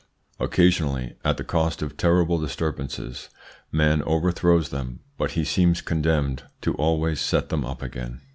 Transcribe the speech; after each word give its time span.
Occasionally, 0.39 1.13
at 1.23 1.37
the 1.37 1.43
cost 1.43 1.83
of 1.83 1.95
terrible 1.95 2.39
disturbances, 2.39 3.29
man 3.71 4.01
overthrows 4.01 4.69
them, 4.69 5.01
but 5.15 5.33
he 5.33 5.43
seems 5.43 5.81
condemned 5.83 6.41
to 6.61 6.73
always 6.73 7.21
set 7.21 7.49
them 7.49 7.63
up 7.63 7.83
again. 7.83 8.19